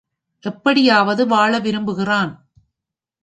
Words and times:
எப்படியாவது 0.43 1.27
வாழ 1.27 1.59
விரும்புகிறான். 1.59 2.31